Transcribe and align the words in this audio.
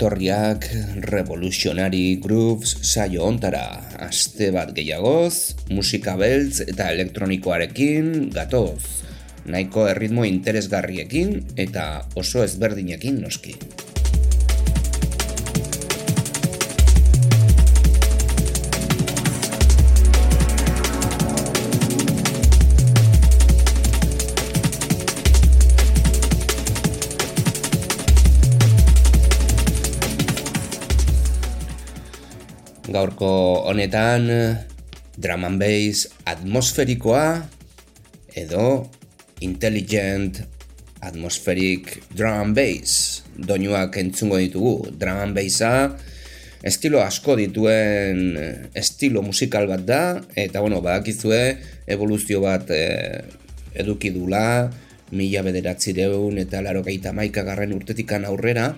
etorriak 0.00 0.64
Revolutionary 1.12 2.16
Grooves 2.24 2.70
saio 2.88 3.26
ontara 3.28 3.66
aste 4.00 4.46
bat 4.54 4.70
gehiagoz, 4.72 5.60
musika 5.76 6.14
beltz 6.16 6.62
eta 6.64 6.86
elektronikoarekin 6.94 8.30
gatoz, 8.32 8.80
nahiko 9.44 9.84
erritmo 9.92 10.24
interesgarriekin 10.24 11.52
eta 11.60 11.84
oso 12.16 12.40
ezberdinekin 12.46 13.20
noski. 13.20 13.52
Gaurko 32.90 33.62
honetan 33.70 34.26
drum 35.16 35.44
and 35.46 35.58
bass 35.62 36.08
atmosferikoa 36.26 37.46
edo 38.34 38.90
intelligent 39.40 40.42
atmospheric 41.00 42.02
drum 42.14 42.50
and 42.50 42.54
bass. 42.54 43.22
Doinuak 43.38 43.96
entzungo 43.96 44.36
ditugu. 44.36 44.90
Drum 44.98 45.22
and 45.22 45.34
bassa 45.34 45.96
estilo 46.62 47.00
asko 47.00 47.38
dituen 47.40 48.36
estilo 48.76 49.22
musikal 49.22 49.64
bat 49.70 49.86
da 49.86 50.02
eta 50.36 50.60
bueno 50.60 50.82
badakizue 50.84 51.56
evoluzio 51.88 52.42
bat 52.44 52.68
e, 52.68 52.84
eduki 53.72 54.12
dula 54.12 54.68
mila 55.16 55.40
bederatzireun 55.46 56.36
eta 56.38 56.60
laro 56.60 56.82
gaita 56.84 57.14
garren 57.14 57.72
urtetikan 57.72 58.28
aurrera 58.28 58.74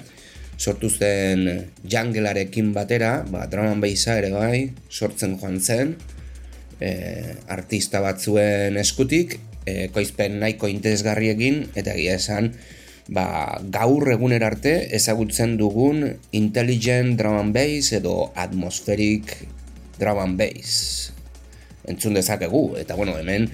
sortu 0.58 0.90
zen 0.90 1.72
jangelarekin 1.88 2.72
batera, 2.74 3.22
ba, 3.28 3.46
draman 3.50 3.80
behiza 3.82 4.18
ere 4.20 4.30
bai, 4.34 4.72
sortzen 4.90 5.38
joan 5.40 5.58
zen, 5.60 5.96
e, 6.80 6.92
artista 7.50 8.02
batzuen 8.04 8.78
eskutik, 8.80 9.38
e, 9.66 9.88
koizpen 9.94 10.38
nahiko 10.42 10.70
interesgarriekin, 10.70 11.66
eta 11.78 11.96
gira 11.98 12.18
esan, 12.20 12.52
ba, 13.08 13.58
gaur 13.74 14.10
eguner 14.12 14.44
arte 14.46 14.74
ezagutzen 14.94 15.56
dugun 15.58 16.04
intelligent 16.32 17.18
drum 17.18 17.38
and 17.40 17.54
bass 17.56 17.92
edo 17.96 18.30
atmospheric 18.36 19.34
drum 19.98 20.22
and 20.22 20.38
bass. 20.38 21.12
Entzun 21.88 22.14
dezakegu, 22.14 22.76
eta 22.78 22.94
bueno, 22.94 23.16
hemen 23.18 23.50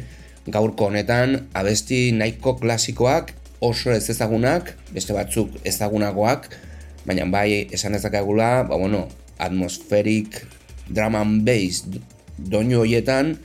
gaurko 0.49 0.89
honetan 0.89 1.49
abesti 1.57 2.09
nahiko 2.17 2.57
klasikoak 2.61 3.33
oso 3.65 3.93
ez 3.93 4.09
ezagunak, 4.13 4.75
beste 4.95 5.17
batzuk 5.17 5.57
ezagunagoak, 5.67 6.49
baina 7.09 7.25
bai 7.25 7.65
esan 7.73 7.97
ezakagula, 7.97 8.69
ba 8.69 8.77
bueno, 8.77 9.09
atmosferik 9.41 10.45
drum 10.93 11.17
and 11.17 11.41
bass 11.41 11.89
doinu 12.37 12.85
hoietan 12.85 13.39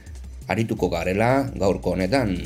arituko 0.51 0.91
garela 0.91 1.47
gaurko 1.55 1.95
honetan. 1.95 2.43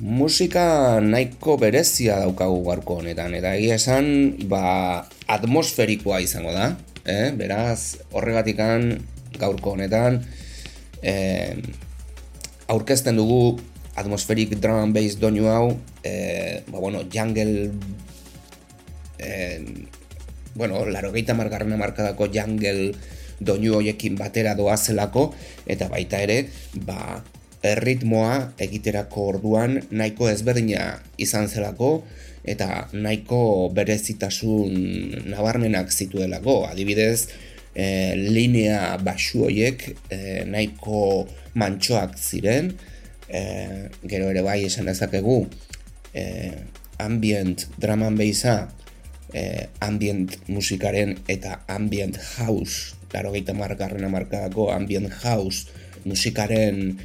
Musika 0.00 1.00
nahiko 1.00 1.56
berezia 1.56 2.18
daukagu 2.20 2.60
gaurko 2.66 2.98
honetan, 3.00 3.32
eta 3.38 3.54
egia 3.56 3.78
esan, 3.80 4.36
ba, 4.50 5.06
atmosferikoa 5.24 6.20
izango 6.20 6.52
da, 6.52 6.74
eh? 7.08 7.32
beraz, 7.36 7.96
horregatikan 8.12 9.00
gaurko 9.40 9.74
honetan 9.76 10.20
e, 11.02 11.14
aurkezten 12.68 13.16
dugu 13.18 13.58
atmosferik 13.96 14.54
drum 14.60 14.84
and 14.84 14.94
bass 14.94 15.18
doinu 15.20 15.48
hau 15.50 15.76
e, 16.04 16.62
ba, 16.68 16.78
bueno, 16.78 17.02
jungle 17.12 17.72
e, 19.18 19.30
bueno, 20.54 20.84
laro 20.86 21.12
gehieta 21.12 21.34
margarren 21.34 21.72
amarkadako 21.72 22.30
jungle 22.32 22.92
doinu 23.40 23.80
hoiekin 23.80 24.16
batera 24.20 24.54
doazelako 24.54 25.30
eta 25.66 25.88
baita 25.88 26.20
ere 26.22 26.44
ba, 26.86 27.22
erritmoa 27.62 28.56
egiterako 28.60 29.26
orduan 29.34 29.80
nahiko 29.90 30.30
ezberdina 30.30 31.00
izan 31.20 31.48
zelako 31.48 32.00
eta 32.44 32.88
nahiko 32.92 33.68
berezitasun 33.76 35.28
nabarmenak 35.28 35.92
zituelako. 35.92 36.64
Adibidez 36.70 37.28
e, 37.74 38.14
linea 38.16 38.96
basu 38.98 39.44
hoiek 39.46 39.84
e, 40.10 40.44
nahiko 40.46 41.28
mantxoak 41.54 42.16
ziren. 42.18 42.72
E, 43.28 43.40
gero 44.10 44.30
ere 44.30 44.42
bai 44.42 44.64
esan 44.66 44.90
dezakegu 44.90 45.44
e, 46.14 46.24
ambient 46.98 47.68
draman 47.78 48.16
behiza 48.18 48.70
e, 49.32 49.68
ambient 49.80 50.36
musikaren 50.48 51.14
eta 51.30 51.60
ambient 51.70 52.18
house 52.38 52.96
laro 53.12 53.32
gaita 53.34 53.54
margarren 53.54 54.04
amarkadako 54.04 54.70
ambient 54.74 55.10
house 55.22 55.70
musikaren 56.04 56.98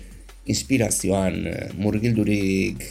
inspirazioan 0.46 1.50
murgildurik 1.78 2.84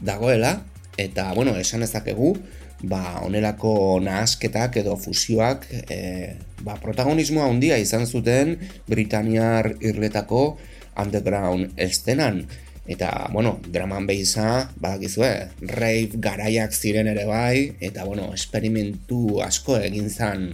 dagoela. 0.00 0.62
Eta 0.96 1.34
bueno 1.36 1.52
esan 1.60 1.84
ezakegu 1.84 2.36
ba, 2.82 3.20
onelako 3.24 4.00
nahazketak 4.04 4.76
edo 4.82 4.96
fusioak 5.00 5.66
e, 5.88 6.36
ba, 6.62 6.76
protagonismoa 6.82 7.48
handia 7.48 7.78
izan 7.80 8.06
zuten 8.06 8.56
Britaniar 8.88 9.72
irletako 9.80 10.56
underground 10.96 11.72
estenan. 11.76 12.44
Eta, 12.86 13.28
bueno, 13.32 13.56
draman 13.66 14.06
behiza, 14.06 14.70
badakizue, 14.78 15.32
rave 15.74 16.20
garaiak 16.22 16.70
ziren 16.70 17.10
ere 17.10 17.24
bai, 17.26 17.74
eta, 17.82 18.04
bueno, 18.06 18.30
esperimentu 18.34 19.40
asko 19.42 19.80
egin 19.82 20.06
zen 20.06 20.52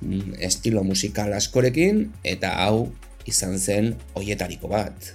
mm, 0.00 0.38
estilo 0.46 0.86
musikal 0.86 1.34
askorekin, 1.34 2.04
eta 2.22 2.54
hau 2.62 2.86
izan 3.26 3.58
zen 3.58 3.96
hoietariko 4.14 4.70
bat. 4.70 5.10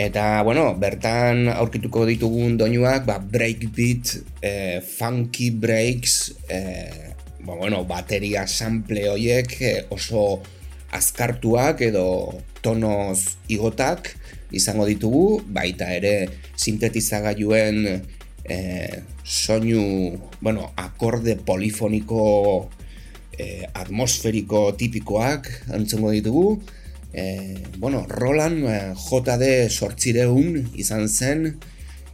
Eta, 0.00 0.40
bueno, 0.48 0.72
bertan 0.80 1.50
aurkituko 1.52 2.06
ditugun 2.08 2.54
doinuak, 2.56 3.04
ba, 3.04 3.18
breakbeat, 3.20 4.14
eh, 4.40 4.80
funky 4.80 5.50
breaks, 5.52 6.40
eh, 6.48 7.12
ba, 7.44 7.52
bueno, 7.52 7.82
bateria 7.84 8.46
sample 8.48 9.10
hoiek 9.12 9.52
eh, 9.60 9.84
oso 9.92 10.40
azkartuak 10.96 11.84
edo 11.84 12.32
tonoz 12.64 13.36
igotak 13.52 14.14
izango 14.56 14.88
ditugu, 14.88 15.42
baita 15.44 15.92
ere 15.92 16.30
sintetizagailuen 16.56 17.84
eh, 18.48 19.04
soinu, 19.20 20.16
bueno, 20.40 20.72
akorde 20.80 21.36
polifoniko 21.36 22.24
eh, 23.36 23.68
atmosferiko 23.76 24.70
tipikoak 24.80 25.74
antzongo 25.76 26.16
ditugu, 26.16 26.62
e, 27.12 27.56
bueno, 27.78 28.06
Roland 28.08 28.64
eh, 28.68 28.94
JD 28.94 29.68
sortzireun 29.70 30.70
izan 30.78 31.08
zen 31.08 31.46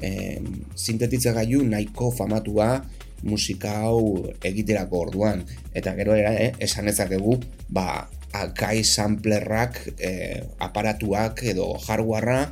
e, 0.01 0.41
sintetitza 0.75 1.33
gaiu 1.37 1.63
nahiko 1.65 2.11
famatua 2.11 2.85
musika 3.27 3.73
hau 3.85 4.29
egiterako 4.45 5.07
orduan 5.09 5.45
eta 5.75 5.95
gero 5.97 6.15
era, 6.17 6.33
eh, 6.35 6.53
esan 6.61 6.89
ezakegu 6.89 7.39
ba, 7.69 8.09
akai 8.37 8.85
samplerrak 8.85 9.81
e, 9.99 10.43
aparatuak 10.61 11.43
edo 11.45 11.73
hardwarea 11.87 12.47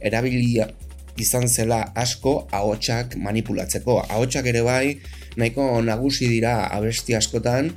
erabilia 0.00 0.70
izan 1.20 1.48
zela 1.48 1.92
asko 1.94 2.48
ahotsak 2.48 3.16
manipulatzeko. 3.20 3.98
Ahotsak 4.08 4.46
ere 4.48 4.62
bai 4.64 5.00
nahiko 5.36 5.66
nagusi 5.84 6.30
dira 6.32 6.70
abesti 6.72 7.16
askotan 7.16 7.74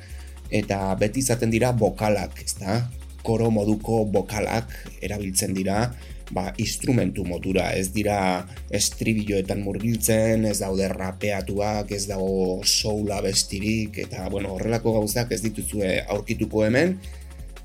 eta 0.54 0.94
beti 1.00 1.20
izaten 1.20 1.52
dira 1.52 1.74
bokalak, 1.76 2.40
ezta? 2.46 2.84
Koro 3.24 3.50
moduko 3.52 4.04
bokalak 4.06 4.72
erabiltzen 5.02 5.56
dira 5.56 5.88
ba, 6.34 6.50
instrumentu 6.58 7.26
modura, 7.28 7.70
ez 7.78 7.92
dira 7.94 8.46
estribilloetan 8.74 9.62
murgiltzen, 9.64 10.48
ez 10.50 10.58
daude 10.62 10.88
rapeatuak, 10.92 11.92
ez 11.94 12.06
dago 12.10 12.62
soula 12.66 13.22
bestirik, 13.24 14.00
eta 14.06 14.28
bueno, 14.34 14.56
horrelako 14.58 14.98
gauzak 15.00 15.34
ez 15.36 15.42
dituzue 15.46 16.00
aurkituko 16.08 16.66
hemen, 16.66 16.98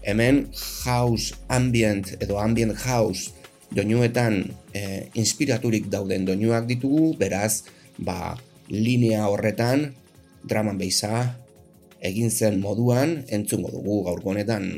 hemen 0.03 0.47
house 0.85 1.35
ambient 1.53 2.15
edo 2.23 2.39
ambient 2.41 2.77
house 2.85 3.35
doinuetan 3.75 4.45
e, 4.73 5.09
inspiraturik 5.19 5.91
dauden 5.93 6.25
doinuak 6.29 6.69
ditugu, 6.69 7.13
beraz, 7.21 7.65
ba, 7.99 8.37
linea 8.69 9.27
horretan, 9.29 9.91
draman 10.49 10.79
behiza, 10.81 11.35
egin 12.05 12.31
zen 12.31 12.61
moduan, 12.63 13.23
entzungo 13.29 13.73
dugu 13.75 14.05
gaurko 14.07 14.33
honetan 14.33 14.71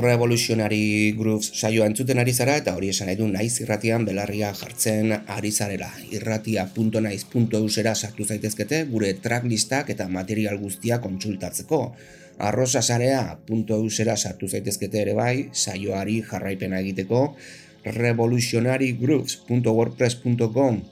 Revolutionary 0.00 1.12
Grooves 1.12 1.52
saioa 1.54 1.86
entzuten 1.86 2.18
ari 2.22 2.32
zara 2.32 2.56
eta 2.60 2.74
hori 2.76 2.88
esan 2.92 3.08
edu 3.12 3.26
naiz 3.28 3.60
irratian 3.60 4.04
belarria 4.08 4.52
jartzen 4.56 5.12
ari 5.12 5.50
zarela. 5.52 5.90
Irratia.naiz.eusera 6.16 7.94
sartu 7.94 8.24
zaitezkete 8.24 8.84
gure 8.90 9.14
tracklistak 9.14 9.90
eta 9.94 10.08
material 10.08 10.58
guztia 10.58 11.00
kontsultatzeko. 11.00 11.94
arrosasarea.eusera 12.40 14.16
sartu 14.16 14.48
zaitezkete 14.48 15.00
ere 15.02 15.14
bai 15.14 15.48
saioari 15.52 16.22
jarraipena 16.30 16.80
egiteko. 16.80 17.36
revolutionarygrooves.wordpress.com 17.84 20.82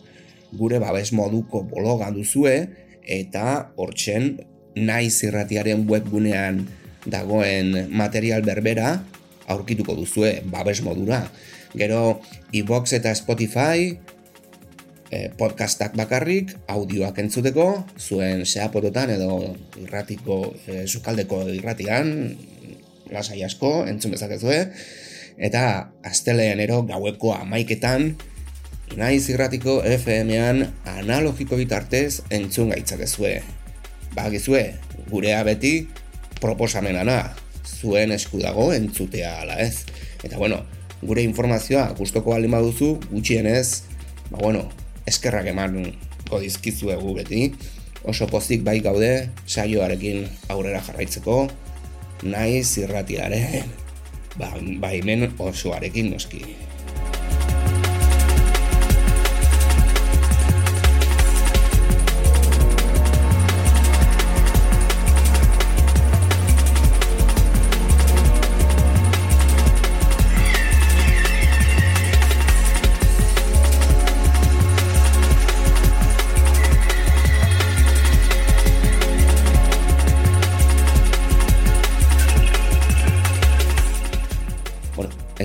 gure 0.52 0.78
babes 0.78 1.12
moduko 1.12 1.62
bloga 1.62 2.11
duzue 2.11 2.69
eta 3.04 3.72
hortzen 3.76 4.40
naiz 4.76 5.22
irratiaren 5.25 5.88
webgunean 5.88 6.69
dagoen 7.06 7.89
material 7.91 8.43
berbera 8.43 8.99
aurkituko 9.49 9.95
duzue 9.97 10.43
babes 10.45 10.83
modura. 10.83 11.25
Gero 11.77 12.21
iBox 12.53 12.97
eta 12.97 13.12
Spotify 13.15 13.93
eh, 15.11 15.29
podcastak 15.37 15.97
bakarrik 15.97 16.55
audioak 16.69 17.19
entzuteko 17.21 17.85
zuen 18.00 18.45
seapototan 18.47 19.12
edo 19.17 19.41
irratiko 19.81 20.55
eh, 20.67 20.85
sukaldeko 20.87 21.45
irratian 21.53 22.37
lasai 23.12 23.43
asko 23.45 23.85
entzun 23.89 24.17
bezakezue 24.17 24.59
eta 25.39 25.93
asteleen 26.05 26.61
ero 26.61 26.83
gaueko 26.89 27.33
amaiketan 27.37 28.17
naiz 28.97 29.29
irratiko 29.29 29.81
FM-ean 29.85 30.65
analogiko 30.89 31.56
bitartez 31.61 32.23
entzun 32.33 32.73
gaitzakezue. 32.73 33.39
Bagizue, 34.17 34.62
gurea 35.11 35.43
beti 35.45 35.89
proposamenana 36.40 37.35
zuen 37.64 38.12
esku 38.12 38.40
dago 38.43 38.70
entzutea 38.75 39.35
ala 39.43 39.58
ez. 39.62 39.85
Eta 40.25 40.38
bueno, 40.38 40.62
gure 41.02 41.23
informazioa 41.23 41.88
gustoko 41.99 42.35
baldin 42.35 42.54
baduzu, 42.57 42.95
gutxienez, 43.11 43.85
ba 44.30 44.38
bueno, 44.42 44.68
eskerrak 45.07 45.50
eman 45.54 45.80
godizkizuegu 46.30 47.14
beti. 47.21 47.42
Oso 48.09 48.28
pozik 48.30 48.62
bai 48.64 48.78
gaude 48.80 49.28
saioarekin 49.47 50.25
aurrera 50.54 50.80
jarraitzeko, 50.87 51.49
naiz 52.23 52.78
irratiaren 52.78 53.66
ba, 54.38 54.52
baimen 54.80 55.33
osoarekin 55.38 56.12
noski. 56.14 56.67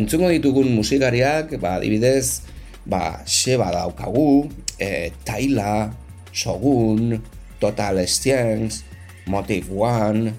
Entzungo 0.03 0.27
ditugun 0.27 0.67
musikariak, 0.75 1.55
ba, 1.63 1.79
adibidez, 1.79 2.43
ba, 2.83 3.23
Sheba 3.23 3.71
daukagu, 3.71 4.51
e, 4.75 5.15
Taila, 5.23 5.95
Shogun, 6.35 7.23
Total 7.59 8.03
Science, 8.07 8.83
Motive 9.25 9.71
One, 9.71 10.33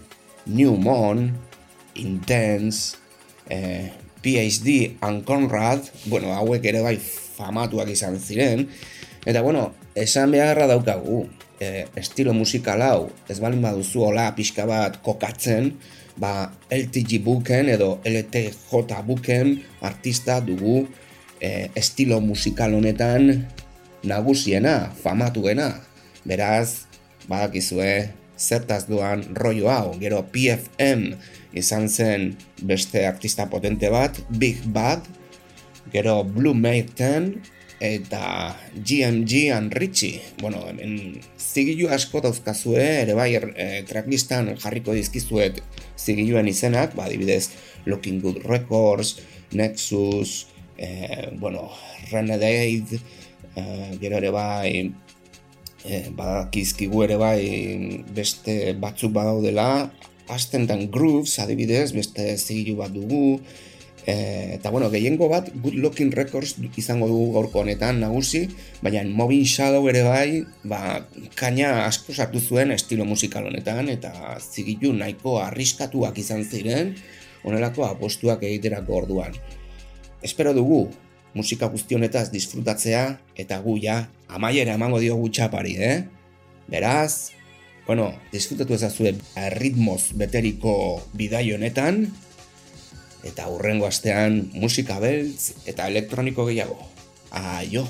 New 0.47 0.77
Mon, 0.77 1.33
Intense, 1.97 3.01
e, 3.49 3.89
PhD 4.21 4.97
and 5.01 5.25
Conrad, 5.25 5.81
bueno, 6.07 6.33
hauek 6.37 6.65
ere 6.65 6.85
bai 6.85 6.97
famatuak 7.01 7.89
izan 7.93 8.21
ziren, 8.21 8.69
eta 9.25 9.41
bueno, 9.41 9.73
esan 9.97 10.33
beharra 10.33 10.69
daukagu, 10.69 11.25
e, 11.61 11.89
estilo 11.97 12.37
musikal 12.37 12.85
hau, 12.85 13.09
ez 13.29 13.41
balin 13.41 13.65
baduzu 13.65 14.05
hola 14.11 14.31
pixka 14.37 14.69
bat 14.69 15.01
kokatzen, 15.05 15.73
ba, 16.17 16.53
LTG 16.71 17.23
buken 17.25 17.69
edo 17.75 17.99
LTJ 18.05 19.03
buken 19.07 19.63
artista 19.83 20.41
dugu 20.41 20.87
e, 21.41 21.71
estilo 21.75 22.21
musikal 22.21 22.75
honetan 22.75 23.47
nagusiena, 24.05 24.93
famatuena. 25.03 25.81
Beraz, 26.25 26.89
badakizue 27.29 28.15
zertaz 28.39 28.87
duan 28.89 29.23
rollo 29.37 29.69
hau, 29.71 29.95
gero 30.01 30.25
PFM 30.33 31.15
izan 31.55 31.89
zen 31.89 32.33
beste 32.63 33.05
artista 33.07 33.47
potente 33.51 33.91
bat, 33.93 34.17
Big 34.31 34.59
Bad, 34.73 35.05
gero 35.93 36.23
Blue 36.25 36.55
Maiden 36.57 37.43
eta 37.85 38.57
GMG 38.75 39.53
and 39.53 39.75
Richie. 39.77 40.23
Bueno, 40.41 40.65
hemen 40.67 41.21
zigilu 41.39 41.91
asko 41.93 42.23
dauzkazue, 42.25 42.85
ere 43.05 43.15
bai, 43.19 43.35
e, 43.37 43.85
tracklistan 43.89 44.55
jarriko 44.63 44.97
dizkizuet 44.97 45.61
zigiluen 45.99 46.49
izenak, 46.49 46.95
ba, 46.97 47.07
adibidez, 47.09 47.51
Looking 47.87 48.21
Good 48.23 48.45
Records, 48.45 49.19
Nexus, 49.53 50.47
e, 50.77 51.31
bueno, 51.39 51.71
Renegade, 52.11 53.01
e, 53.55 53.63
gero 54.01 54.19
ere 54.19 54.31
bai, 54.35 54.73
e, 55.85 56.01
badakizkigu 56.17 57.05
ere 57.05 57.19
bai 57.21 57.45
beste 58.15 58.75
batzuk 58.81 59.13
badaudela, 59.13 59.91
Astentan 60.33 60.89
Grooves, 60.91 61.39
adibidez, 61.39 61.93
beste 61.93 62.37
zigilu 62.39 62.79
bat 62.81 62.93
dugu, 62.95 63.41
E, 64.07 64.57
eta 64.61 64.69
bueno, 64.69 64.91
gehiengo 64.93 65.31
bat 65.33 65.49
Good 65.55 65.81
Looking 65.81 66.13
Records 66.13 66.59
izango 66.77 67.09
dugu 67.09 67.33
gaurko 67.39 67.63
honetan 67.63 68.03
nagusi, 68.03 68.45
baina 68.85 69.01
Moving 69.09 69.47
Shadow 69.49 69.89
ere 69.89 70.03
bai, 70.05 70.45
ba, 70.63 71.01
kaina 71.35 71.87
asko 71.87 72.13
sartu 72.13 72.41
zuen 72.41 72.75
estilo 72.75 73.07
musikal 73.09 73.49
honetan, 73.49 73.89
eta 73.89 74.37
zigilu 74.41 74.93
nahiko 74.93 75.39
arriskatuak 75.41 76.21
izan 76.21 76.45
ziren, 76.45 76.93
onelako 77.45 77.87
apostuak 77.89 78.45
egiterako 78.45 79.01
orduan. 79.05 79.33
Espero 80.25 80.53
dugu, 80.57 80.91
musika 81.35 81.69
guzti 81.73 81.97
honetaz 81.97 82.29
disfrutatzea, 82.33 83.07
eta 83.41 83.59
gu 83.65 83.79
ja, 83.81 84.03
amaiera 84.29 84.77
emango 84.77 85.01
diogu 85.01 85.31
txapari, 85.33 85.79
eh? 85.81 85.97
Beraz, 86.69 87.33
bueno, 87.87 88.13
disfrutatu 88.33 88.77
ezazue 88.77 89.15
ritmoz 89.57 90.13
beteriko 90.17 90.77
bidai 91.17 91.51
honetan, 91.57 92.07
eta 93.25 93.49
hurrengo 93.49 93.89
astean 93.89 94.51
musika 94.53 95.01
beltz 95.01 95.55
eta 95.67 95.89
elektroniko 95.89 96.47
gehiago. 96.51 96.79
Aio! 97.31 97.87